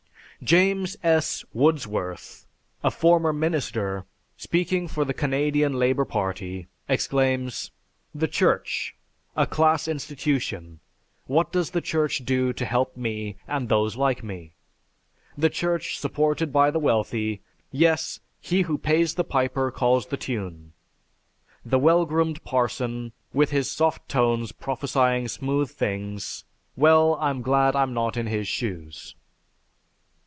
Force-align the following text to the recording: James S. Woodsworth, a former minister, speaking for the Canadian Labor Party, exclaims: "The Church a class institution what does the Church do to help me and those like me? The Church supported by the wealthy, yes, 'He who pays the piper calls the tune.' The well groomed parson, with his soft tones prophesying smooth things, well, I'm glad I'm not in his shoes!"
James 0.43 0.97
S. 1.03 1.45
Woodsworth, 1.53 2.47
a 2.83 2.89
former 2.89 3.31
minister, 3.31 4.05
speaking 4.37 4.87
for 4.87 5.05
the 5.05 5.13
Canadian 5.13 5.73
Labor 5.73 6.03
Party, 6.03 6.65
exclaims: 6.89 7.69
"The 8.15 8.27
Church 8.27 8.95
a 9.35 9.45
class 9.45 9.87
institution 9.87 10.79
what 11.27 11.51
does 11.51 11.69
the 11.69 11.79
Church 11.79 12.25
do 12.25 12.53
to 12.53 12.65
help 12.65 12.97
me 12.97 13.37
and 13.47 13.69
those 13.69 13.95
like 13.95 14.23
me? 14.23 14.53
The 15.37 15.51
Church 15.51 15.99
supported 15.99 16.51
by 16.51 16.71
the 16.71 16.79
wealthy, 16.79 17.41
yes, 17.71 18.19
'He 18.39 18.63
who 18.63 18.79
pays 18.79 19.13
the 19.13 19.23
piper 19.23 19.69
calls 19.69 20.07
the 20.07 20.17
tune.' 20.17 20.73
The 21.63 21.77
well 21.77 22.03
groomed 22.03 22.43
parson, 22.43 23.11
with 23.31 23.51
his 23.51 23.69
soft 23.69 24.09
tones 24.09 24.53
prophesying 24.53 25.27
smooth 25.27 25.69
things, 25.69 26.45
well, 26.75 27.15
I'm 27.21 27.43
glad 27.43 27.75
I'm 27.75 27.93
not 27.93 28.17
in 28.17 28.25
his 28.25 28.47
shoes!" 28.47 29.13